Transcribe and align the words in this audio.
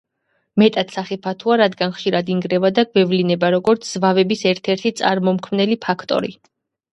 მეტად 0.59 0.93
სახიფათოა, 0.93 1.57
რადგან 1.61 1.93
ხშირად 1.97 2.31
ინგრევა 2.35 2.71
და 2.79 2.85
გვევლინება 2.87 3.51
როგორც 3.57 3.85
ზვავების 3.91 4.43
ერთ-ერთი 4.53 4.95
წარმომქმნელი 5.03 5.79
ფაქტორი. 5.89 6.35